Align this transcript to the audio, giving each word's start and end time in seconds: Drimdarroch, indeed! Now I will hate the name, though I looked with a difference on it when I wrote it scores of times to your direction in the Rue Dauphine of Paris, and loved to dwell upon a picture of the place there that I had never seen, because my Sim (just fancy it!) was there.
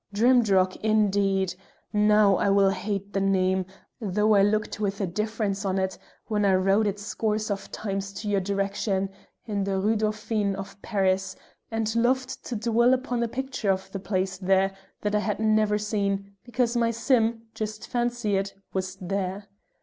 Drimdarroch, 0.11 0.77
indeed! 0.77 1.53
Now 1.93 2.35
I 2.37 2.49
will 2.49 2.71
hate 2.71 3.13
the 3.13 3.21
name, 3.21 3.67
though 3.99 4.33
I 4.33 4.41
looked 4.41 4.79
with 4.79 4.99
a 4.99 5.05
difference 5.05 5.63
on 5.63 5.77
it 5.77 5.95
when 6.25 6.43
I 6.43 6.55
wrote 6.55 6.87
it 6.87 6.97
scores 6.97 7.51
of 7.51 7.71
times 7.71 8.11
to 8.13 8.27
your 8.27 8.41
direction 8.41 9.09
in 9.45 9.63
the 9.63 9.77
Rue 9.77 9.95
Dauphine 9.95 10.55
of 10.55 10.81
Paris, 10.81 11.35
and 11.69 11.95
loved 11.95 12.43
to 12.45 12.55
dwell 12.55 12.95
upon 12.95 13.21
a 13.21 13.27
picture 13.27 13.69
of 13.69 13.91
the 13.91 13.99
place 13.99 14.39
there 14.39 14.73
that 15.01 15.13
I 15.13 15.19
had 15.19 15.39
never 15.39 15.77
seen, 15.77 16.33
because 16.43 16.75
my 16.75 16.89
Sim 16.89 17.43
(just 17.53 17.85
fancy 17.85 18.37
it!) 18.37 18.55
was 18.73 18.95
there. 18.99 19.49